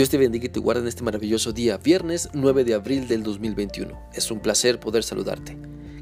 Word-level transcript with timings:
Dios 0.00 0.08
te 0.08 0.16
bendiga 0.16 0.46
y 0.46 0.48
te 0.48 0.60
guarde 0.60 0.80
en 0.80 0.88
este 0.88 1.02
maravilloso 1.02 1.52
día, 1.52 1.76
viernes 1.76 2.30
9 2.32 2.64
de 2.64 2.72
abril 2.72 3.06
del 3.06 3.22
2021. 3.22 4.00
Es 4.14 4.30
un 4.30 4.40
placer 4.40 4.80
poder 4.80 5.02
saludarte. 5.02 5.58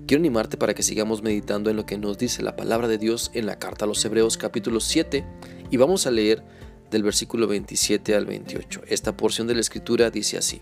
Quiero 0.07 0.21
animarte 0.21 0.57
para 0.57 0.73
que 0.73 0.85
sigamos 0.85 1.25
meditando 1.25 1.69
en 1.69 1.75
lo 1.75 1.85
que 1.85 1.99
nos 1.99 2.17
dice 2.17 2.45
la 2.45 2.55
palabra 2.55 2.87
de 2.87 2.97
Dios 2.97 3.33
en 3.35 3.45
la 3.45 3.59
carta 3.59 3.87
a 3.87 3.89
los 3.89 4.05
Hebreos 4.05 4.37
capítulo 4.37 4.79
7 4.79 5.27
y 5.73 5.77
vamos 5.79 6.07
a 6.07 6.13
leer 6.13 6.45
del 6.93 7.03
versículo 7.03 7.49
27 7.49 8.15
al 8.15 8.25
28. 8.25 8.83
Esta 8.87 9.17
porción 9.17 9.49
de 9.49 9.55
la 9.55 9.63
escritura 9.63 10.11
dice 10.11 10.39
así. 10.39 10.61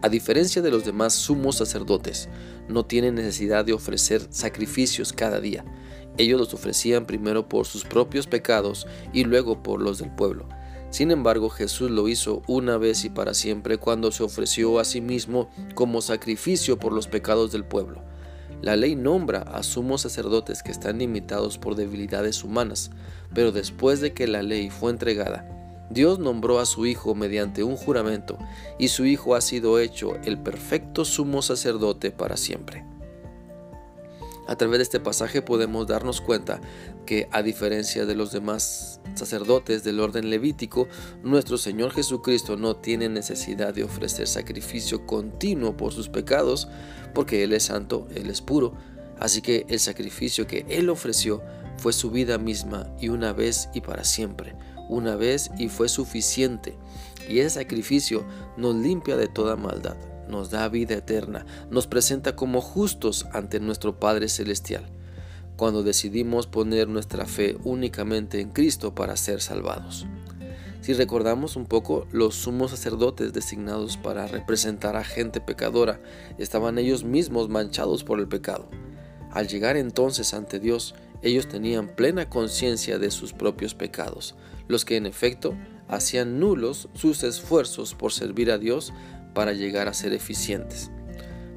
A 0.00 0.08
diferencia 0.08 0.62
de 0.62 0.70
los 0.70 0.84
demás 0.84 1.14
sumos 1.14 1.56
sacerdotes, 1.56 2.28
no 2.68 2.86
tienen 2.86 3.16
necesidad 3.16 3.64
de 3.64 3.72
ofrecer 3.72 4.22
sacrificios 4.30 5.12
cada 5.12 5.40
día. 5.40 5.64
Ellos 6.18 6.38
los 6.38 6.54
ofrecían 6.54 7.04
primero 7.04 7.48
por 7.48 7.66
sus 7.66 7.84
propios 7.84 8.28
pecados 8.28 8.86
y 9.12 9.24
luego 9.24 9.60
por 9.60 9.82
los 9.82 9.98
del 9.98 10.14
pueblo 10.14 10.48
sin 10.90 11.10
embargo, 11.10 11.50
Jesús 11.50 11.90
lo 11.90 12.08
hizo 12.08 12.42
una 12.46 12.78
vez 12.78 13.04
y 13.04 13.10
para 13.10 13.34
siempre 13.34 13.76
cuando 13.76 14.10
se 14.10 14.22
ofreció 14.22 14.78
a 14.78 14.84
sí 14.84 15.00
mismo 15.00 15.50
como 15.74 16.00
sacrificio 16.00 16.78
por 16.78 16.92
los 16.92 17.08
pecados 17.08 17.52
del 17.52 17.64
pueblo. 17.64 18.02
La 18.62 18.74
ley 18.74 18.96
nombra 18.96 19.42
a 19.42 19.62
sumos 19.62 20.00
sacerdotes 20.00 20.62
que 20.62 20.72
están 20.72 20.98
limitados 20.98 21.58
por 21.58 21.76
debilidades 21.76 22.42
humanas, 22.42 22.90
pero 23.34 23.52
después 23.52 24.00
de 24.00 24.14
que 24.14 24.26
la 24.26 24.42
ley 24.42 24.70
fue 24.70 24.90
entregada, 24.90 25.46
Dios 25.90 26.18
nombró 26.18 26.58
a 26.58 26.66
su 26.66 26.86
Hijo 26.86 27.14
mediante 27.14 27.62
un 27.62 27.76
juramento, 27.76 28.38
y 28.78 28.88
su 28.88 29.06
Hijo 29.06 29.34
ha 29.34 29.40
sido 29.40 29.78
hecho 29.78 30.16
el 30.24 30.38
perfecto 30.38 31.04
sumo 31.04 31.40
sacerdote 31.42 32.10
para 32.10 32.36
siempre. 32.36 32.87
A 34.48 34.56
través 34.56 34.78
de 34.78 34.82
este 34.84 34.98
pasaje 34.98 35.42
podemos 35.42 35.86
darnos 35.86 36.22
cuenta 36.22 36.58
que 37.04 37.28
a 37.32 37.42
diferencia 37.42 38.06
de 38.06 38.14
los 38.14 38.32
demás 38.32 38.98
sacerdotes 39.14 39.84
del 39.84 40.00
orden 40.00 40.30
levítico, 40.30 40.88
nuestro 41.22 41.58
Señor 41.58 41.92
Jesucristo 41.92 42.56
no 42.56 42.74
tiene 42.74 43.10
necesidad 43.10 43.74
de 43.74 43.84
ofrecer 43.84 44.26
sacrificio 44.26 45.04
continuo 45.06 45.76
por 45.76 45.92
sus 45.92 46.08
pecados, 46.08 46.66
porque 47.14 47.44
Él 47.44 47.52
es 47.52 47.64
santo, 47.64 48.08
Él 48.14 48.30
es 48.30 48.40
puro, 48.40 48.72
así 49.20 49.42
que 49.42 49.66
el 49.68 49.80
sacrificio 49.80 50.46
que 50.46 50.64
Él 50.70 50.88
ofreció 50.88 51.42
fue 51.76 51.92
su 51.92 52.10
vida 52.10 52.38
misma 52.38 52.90
y 52.98 53.10
una 53.10 53.34
vez 53.34 53.68
y 53.74 53.82
para 53.82 54.02
siempre, 54.02 54.56
una 54.88 55.14
vez 55.14 55.50
y 55.58 55.68
fue 55.68 55.90
suficiente, 55.90 56.78
y 57.28 57.40
ese 57.40 57.60
sacrificio 57.60 58.24
nos 58.56 58.74
limpia 58.74 59.18
de 59.18 59.28
toda 59.28 59.56
maldad 59.56 59.98
nos 60.28 60.50
da 60.50 60.68
vida 60.68 60.94
eterna, 60.94 61.46
nos 61.70 61.86
presenta 61.86 62.36
como 62.36 62.60
justos 62.60 63.26
ante 63.32 63.60
nuestro 63.60 63.98
Padre 63.98 64.28
Celestial, 64.28 64.84
cuando 65.56 65.82
decidimos 65.82 66.46
poner 66.46 66.88
nuestra 66.88 67.26
fe 67.26 67.56
únicamente 67.64 68.40
en 68.40 68.50
Cristo 68.50 68.94
para 68.94 69.16
ser 69.16 69.40
salvados. 69.40 70.06
Si 70.80 70.94
recordamos 70.94 71.56
un 71.56 71.66
poco, 71.66 72.06
los 72.12 72.34
sumos 72.36 72.70
sacerdotes 72.70 73.32
designados 73.32 73.96
para 73.96 74.26
representar 74.26 74.96
a 74.96 75.04
gente 75.04 75.40
pecadora 75.40 76.00
estaban 76.38 76.78
ellos 76.78 77.04
mismos 77.04 77.48
manchados 77.48 78.04
por 78.04 78.20
el 78.20 78.28
pecado. 78.28 78.70
Al 79.30 79.48
llegar 79.48 79.76
entonces 79.76 80.32
ante 80.32 80.60
Dios, 80.60 80.94
ellos 81.22 81.48
tenían 81.48 81.88
plena 81.88 82.30
conciencia 82.30 82.98
de 82.98 83.10
sus 83.10 83.32
propios 83.32 83.74
pecados, 83.74 84.36
los 84.68 84.84
que 84.84 84.96
en 84.96 85.06
efecto 85.06 85.54
hacían 85.88 86.38
nulos 86.38 86.88
sus 86.94 87.22
esfuerzos 87.24 87.94
por 87.94 88.12
servir 88.12 88.50
a 88.50 88.58
Dios 88.58 88.92
para 89.38 89.52
llegar 89.52 89.86
a 89.86 89.94
ser 89.94 90.14
eficientes. 90.14 90.90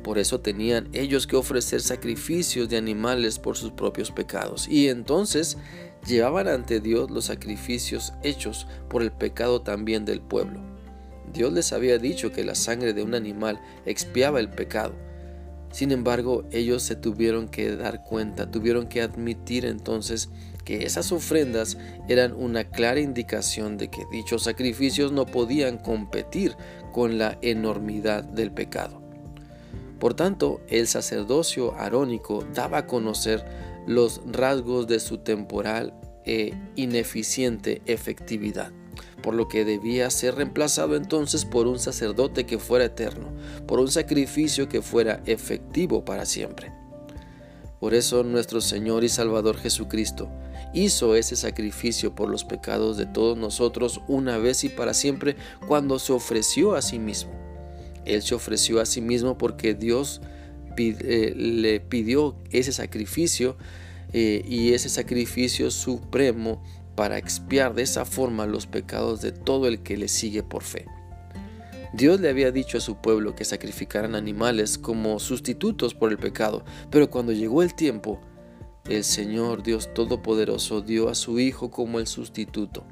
Por 0.03 0.19
eso 0.19 0.39
tenían 0.39 0.87
ellos 0.93 1.25
que 1.25 1.35
ofrecer 1.35 1.81
sacrificios 1.81 2.69
de 2.69 2.77
animales 2.77 3.39
por 3.39 3.57
sus 3.57 3.71
propios 3.71 4.11
pecados. 4.11 4.67
Y 4.67 4.88
entonces 4.89 5.57
llevaban 6.05 6.47
ante 6.47 6.79
Dios 6.79 7.09
los 7.09 7.25
sacrificios 7.25 8.13
hechos 8.21 8.67
por 8.88 9.01
el 9.01 9.11
pecado 9.11 9.63
también 9.63 10.05
del 10.05 10.21
pueblo. 10.21 10.59
Dios 11.33 11.53
les 11.53 11.73
había 11.73 11.97
dicho 11.97 12.31
que 12.31 12.43
la 12.43 12.53
sangre 12.53 12.93
de 12.93 13.01
un 13.01 13.15
animal 13.15 13.59
expiaba 13.88 14.39
el 14.39 14.51
pecado. 14.51 14.94
Sin 15.71 15.91
embargo, 15.91 16.43
ellos 16.51 16.83
se 16.83 16.95
tuvieron 16.95 17.47
que 17.47 17.75
dar 17.75 18.03
cuenta, 18.03 18.51
tuvieron 18.51 18.87
que 18.87 19.01
admitir 19.01 19.65
entonces 19.65 20.29
que 20.65 20.85
esas 20.85 21.11
ofrendas 21.11 21.77
eran 22.07 22.33
una 22.33 22.65
clara 22.65 22.99
indicación 22.99 23.77
de 23.77 23.89
que 23.89 24.05
dichos 24.11 24.43
sacrificios 24.43 25.11
no 25.11 25.25
podían 25.25 25.77
competir 25.77 26.55
con 26.91 27.17
la 27.17 27.37
enormidad 27.41 28.23
del 28.23 28.51
pecado. 28.51 29.01
Por 29.99 30.13
tanto, 30.13 30.61
el 30.67 30.87
sacerdocio 30.87 31.75
arónico 31.75 32.45
daba 32.53 32.79
a 32.79 32.88
conocer 32.88 33.45
los 33.88 34.21
rasgos 34.25 34.88
de 34.88 34.99
su 34.99 35.19
temporal 35.19 35.93
e 36.25 36.53
ineficiente 36.75 37.81
efectividad, 37.85 38.71
por 39.22 39.34
lo 39.34 39.47
que 39.47 39.66
debía 39.66 40.09
ser 40.09 40.35
reemplazado 40.35 40.95
entonces 40.95 41.45
por 41.45 41.67
un 41.67 41.79
sacerdote 41.79 42.45
que 42.45 42.59
fuera 42.59 42.85
eterno, 42.85 43.34
por 43.67 43.79
un 43.79 43.89
sacrificio 43.89 44.69
que 44.69 44.81
fuera 44.81 45.22
efectivo 45.25 46.06
para 46.06 46.25
siempre. 46.25 46.72
Por 47.79 47.94
eso 47.94 48.23
nuestro 48.23 48.62
Señor 48.62 49.03
y 49.03 49.09
Salvador 49.09 49.57
Jesucristo 49.57 50.29
hizo 50.73 51.16
ese 51.16 51.35
sacrificio 51.35 52.13
por 52.13 52.29
los 52.29 52.44
pecados 52.44 52.97
de 52.97 53.06
todos 53.06 53.38
nosotros 53.38 54.01
una 54.07 54.38
vez 54.38 54.63
y 54.63 54.69
para 54.69 54.94
siempre 54.94 55.35
cuando 55.68 56.00
se 56.00 56.13
ofreció 56.13 56.75
a 56.75 56.81
sí 56.81 57.00
mismo. 57.00 57.31
Él 58.06 58.22
se 58.22 58.35
ofreció 58.35 58.79
a 58.79 58.85
sí 58.85 59.01
mismo 59.01 59.38
porque 59.38 59.73
Dios 59.73 60.22
eh, 60.78 61.33
le 61.35 61.79
pidió 61.79 62.35
ese 62.51 62.72
sacrificio 62.72 63.57
eh, 64.13 64.44
y 64.47 64.73
ese 64.73 64.89
sacrificio 64.89 65.72
supremo 65.72 66.63
para 66.96 67.18
expiar 67.18 67.74
de 67.74 67.84
esa 67.84 68.06
forma 68.06 68.46
los 68.46 68.68
pecados 68.68 69.22
de 69.22 69.31
todo 69.31 69.68
el 69.68 69.81
que 69.84 69.97
le 69.97 70.07
sigue 70.07 70.44
por 70.44 70.63
fe. 70.63 70.85
Dios 71.94 72.22
le 72.22 72.29
había 72.29 72.52
dicho 72.52 72.78
a 72.78 72.81
su 72.81 72.96
pueblo 72.96 73.35
que 73.35 73.44
sacrificaran 73.44 74.16
animales 74.16 74.78
como 74.78 75.19
sustitutos 75.19 75.94
por 75.94 76.12
el 76.12 76.18
pecado, 76.18 76.63
pero 76.90 77.09
cuando 77.09 77.34
llegó 77.34 77.63
el 77.63 77.75
tiempo, 77.75 78.22
el 78.88 79.03
Señor 79.03 79.62
Dios 79.62 79.94
Todopoderoso 79.94 80.81
dio 80.81 81.09
a 81.09 81.16
su 81.16 81.40
Hijo 81.40 81.69
como 81.69 82.00
el 82.00 82.07
sustituto. 82.07 82.85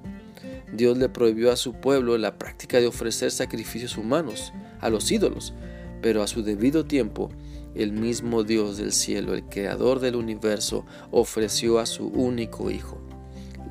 Dios 0.73 0.97
le 0.97 1.09
prohibió 1.09 1.51
a 1.51 1.55
su 1.55 1.73
pueblo 1.73 2.17
la 2.17 2.37
práctica 2.37 2.79
de 2.79 2.87
ofrecer 2.87 3.31
sacrificios 3.31 3.97
humanos 3.97 4.53
a 4.81 4.89
los 4.89 5.11
ídolos, 5.11 5.53
pero 6.01 6.21
a 6.21 6.27
su 6.27 6.43
debido 6.43 6.85
tiempo, 6.85 7.29
el 7.75 7.91
mismo 7.91 8.43
Dios 8.43 8.77
del 8.77 8.91
cielo, 8.91 9.33
el 9.33 9.45
creador 9.45 9.99
del 9.99 10.15
universo, 10.15 10.85
ofreció 11.11 11.79
a 11.79 11.85
su 11.85 12.07
único 12.07 12.69
Hijo. 12.69 13.01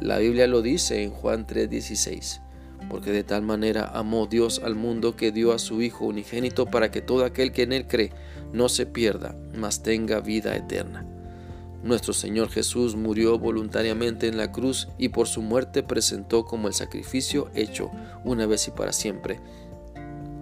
La 0.01 0.19
Biblia 0.19 0.47
lo 0.47 0.63
dice 0.63 1.03
en 1.03 1.11
Juan 1.11 1.47
3:16, 1.47 2.41
porque 2.89 3.11
de 3.11 3.25
tal 3.25 3.43
manera 3.43 3.91
amó 3.93 4.27
Dios 4.27 4.61
al 4.63 4.77
mundo 4.77 5.17
que 5.17 5.33
dio 5.33 5.53
a 5.53 5.59
su 5.59 5.83
Hijo 5.83 6.07
unigénito 6.07 6.67
para 6.67 6.91
que 6.93 7.01
todo 7.01 7.25
aquel 7.25 7.51
que 7.53 7.63
en 7.63 7.73
él 7.73 7.87
cree 7.89 8.13
no 8.53 8.69
se 8.69 8.87
pierda, 8.87 9.37
mas 9.55 9.83
tenga 9.83 10.21
vida 10.21 10.55
eterna. 10.55 11.05
Nuestro 11.83 12.13
Señor 12.13 12.49
Jesús 12.49 12.95
murió 12.97 13.39
voluntariamente 13.39 14.29
en 14.29 14.37
la 14.37 14.53
cruz 14.53 14.89
y 14.99 15.11
por 15.11 15.27
su 15.27 15.43
muerte 15.43 15.83
presentó 15.83 16.45
como 16.45 16.69
el 16.69 16.75
sacrificio 16.75 17.51
hecho 17.55 17.91
una 18.25 18.47
vez 18.47 18.69
y 18.69 18.71
para 18.71 18.93
siempre. 18.93 19.41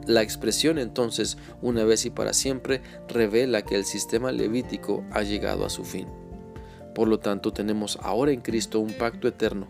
La 0.06 0.22
expresión 0.22 0.78
entonces, 0.78 1.36
una 1.62 1.84
vez 1.84 2.06
y 2.06 2.10
para 2.10 2.32
siempre, 2.32 2.80
revela 3.08 3.62
que 3.62 3.74
el 3.74 3.84
sistema 3.84 4.32
levítico 4.32 5.04
ha 5.10 5.22
llegado 5.22 5.66
a 5.66 5.70
su 5.70 5.84
fin. 5.84 6.06
Por 6.96 7.06
lo 7.06 7.20
tanto, 7.20 7.52
tenemos 7.52 7.96
ahora 8.02 8.32
en 8.32 8.40
Cristo 8.40 8.80
un 8.80 8.92
pacto 8.92 9.28
eterno 9.28 9.68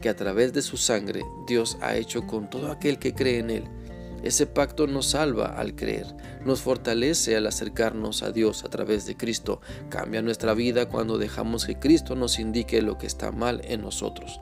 que 0.00 0.08
a 0.08 0.16
través 0.16 0.54
de 0.54 0.62
su 0.62 0.78
sangre 0.78 1.22
Dios 1.46 1.76
ha 1.82 1.94
hecho 1.96 2.26
con 2.26 2.48
todo 2.48 2.72
aquel 2.72 2.98
que 2.98 3.12
cree 3.12 3.40
en 3.40 3.50
Él 3.50 3.64
ese 4.22 4.46
pacto 4.46 4.86
nos 4.88 5.06
salva 5.06 5.46
al 5.46 5.76
creer, 5.76 6.06
nos 6.44 6.60
fortalece 6.60 7.36
al 7.36 7.46
acercarnos 7.46 8.22
a 8.22 8.32
Dios 8.32 8.64
a 8.64 8.68
través 8.68 9.06
de 9.06 9.16
Cristo, 9.16 9.60
cambia 9.90 10.22
nuestra 10.22 10.54
vida 10.54 10.88
cuando 10.88 11.18
dejamos 11.18 11.64
que 11.64 11.78
Cristo 11.78 12.16
nos 12.16 12.40
indique 12.40 12.82
lo 12.82 12.98
que 12.98 13.06
está 13.06 13.30
mal 13.30 13.60
en 13.64 13.82
nosotros. 13.82 14.40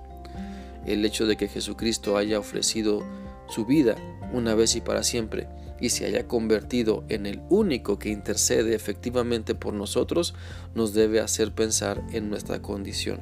El 0.87 1.05
hecho 1.05 1.27
de 1.27 1.37
que 1.37 1.49
Jesucristo 1.49 2.17
haya 2.17 2.39
ofrecido 2.39 3.03
su 3.49 3.67
vida 3.67 3.97
una 4.33 4.55
vez 4.55 4.77
y 4.77 4.81
para 4.81 5.03
siempre 5.03 5.47
y 5.81 5.91
se 5.91 6.07
haya 6.07 6.27
convertido 6.27 7.05
en 7.09 7.27
el 7.27 7.43
único 7.51 7.99
que 7.99 8.11
intercede 8.11 8.75
efectivamente 8.75 9.55
por 9.55 9.75
nosotros, 9.75 10.35
nos 10.75 10.95
debe 10.95 11.21
hacer 11.21 11.53
pensar 11.53 12.03
en 12.13 12.31
nuestra 12.31 12.63
condición 12.63 13.21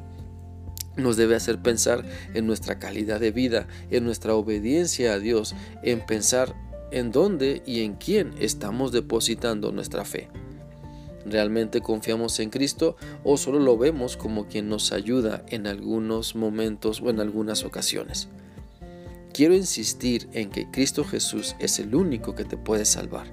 nos 0.96 1.16
debe 1.16 1.34
hacer 1.34 1.60
pensar 1.60 2.04
en 2.34 2.46
nuestra 2.46 2.78
calidad 2.78 3.20
de 3.20 3.32
vida, 3.32 3.66
en 3.90 4.04
nuestra 4.04 4.34
obediencia 4.34 5.14
a 5.14 5.18
Dios, 5.18 5.54
en 5.82 6.00
pensar 6.00 6.54
en 6.90 7.10
dónde 7.10 7.62
y 7.66 7.82
en 7.82 7.94
quién 7.94 8.34
estamos 8.38 8.92
depositando 8.92 9.72
nuestra 9.72 10.04
fe. 10.04 10.28
¿Realmente 11.26 11.80
confiamos 11.80 12.38
en 12.38 12.50
Cristo 12.50 12.96
o 13.24 13.36
solo 13.36 13.58
lo 13.58 13.78
vemos 13.78 14.16
como 14.16 14.46
quien 14.46 14.68
nos 14.68 14.92
ayuda 14.92 15.42
en 15.48 15.66
algunos 15.66 16.36
momentos 16.36 17.00
o 17.00 17.10
en 17.10 17.18
algunas 17.18 17.64
ocasiones? 17.64 18.28
Quiero 19.34 19.56
insistir 19.56 20.28
en 20.32 20.48
que 20.48 20.70
Cristo 20.70 21.02
Jesús 21.02 21.56
es 21.58 21.80
el 21.80 21.96
único 21.96 22.36
que 22.36 22.44
te 22.44 22.56
puede 22.56 22.84
salvar. 22.84 23.26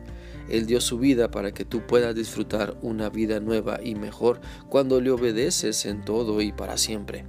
Él 0.50 0.65
dio 0.65 0.81
su 0.81 0.98
vida 0.98 1.30
para 1.30 1.51
que 1.51 1.63
tú 1.63 1.86
puedas 1.86 2.15
disfrutar 2.15 2.75
una 2.81 3.09
vida 3.09 3.39
nueva 3.39 3.80
y 3.83 3.94
mejor 3.94 4.42
cuando 4.68 5.00
le 5.00 5.12
obedeces 5.12 5.86
en 5.86 6.03
todo 6.03 6.42
y 6.42 6.53
para 6.53 6.77
siempre. 6.77 7.24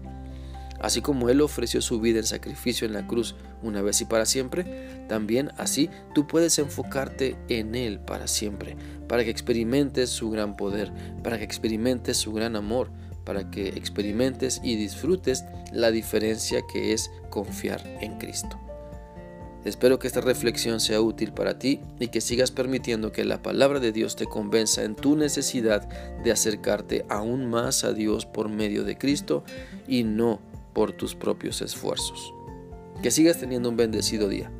Así 0.80 1.02
como 1.02 1.28
Él 1.28 1.42
ofreció 1.42 1.82
su 1.82 2.00
vida 2.00 2.20
en 2.20 2.24
sacrificio 2.24 2.86
en 2.86 2.94
la 2.94 3.06
cruz 3.06 3.34
una 3.62 3.82
vez 3.82 4.00
y 4.00 4.06
para 4.06 4.24
siempre, 4.24 5.04
también 5.06 5.50
así 5.58 5.90
tú 6.14 6.26
puedes 6.26 6.58
enfocarte 6.58 7.36
en 7.50 7.74
Él 7.74 8.00
para 8.00 8.26
siempre, 8.26 8.78
para 9.06 9.22
que 9.22 9.30
experimentes 9.30 10.08
su 10.08 10.30
gran 10.30 10.56
poder, 10.56 10.90
para 11.22 11.36
que 11.36 11.44
experimentes 11.44 12.16
su 12.16 12.32
gran 12.32 12.56
amor, 12.56 12.90
para 13.24 13.50
que 13.50 13.68
experimentes 13.68 14.60
y 14.62 14.76
disfrutes 14.76 15.44
la 15.72 15.90
diferencia 15.90 16.62
que 16.70 16.92
es 16.92 17.10
confiar 17.30 17.82
en 18.00 18.18
Cristo. 18.18 18.58
Espero 19.64 20.00
que 20.00 20.08
esta 20.08 20.20
reflexión 20.20 20.80
sea 20.80 21.00
útil 21.00 21.32
para 21.32 21.58
ti 21.58 21.80
y 22.00 22.08
que 22.08 22.20
sigas 22.20 22.50
permitiendo 22.50 23.12
que 23.12 23.24
la 23.24 23.42
palabra 23.42 23.78
de 23.78 23.92
Dios 23.92 24.16
te 24.16 24.26
convenza 24.26 24.82
en 24.82 24.96
tu 24.96 25.16
necesidad 25.16 25.88
de 26.24 26.32
acercarte 26.32 27.06
aún 27.08 27.48
más 27.48 27.84
a 27.84 27.92
Dios 27.92 28.26
por 28.26 28.48
medio 28.48 28.82
de 28.82 28.98
Cristo 28.98 29.44
y 29.86 30.02
no 30.02 30.40
por 30.72 30.92
tus 30.92 31.14
propios 31.14 31.62
esfuerzos. 31.62 32.34
Que 33.02 33.12
sigas 33.12 33.38
teniendo 33.38 33.68
un 33.68 33.76
bendecido 33.76 34.28
día. 34.28 34.50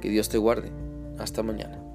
Que 0.00 0.08
Dios 0.08 0.30
te 0.30 0.38
guarde. 0.38 0.70
Hasta 1.18 1.42
mañana. 1.42 1.85